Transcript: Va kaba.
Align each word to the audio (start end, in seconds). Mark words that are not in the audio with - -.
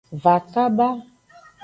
Va 0.23 0.33
kaba. 0.55 0.87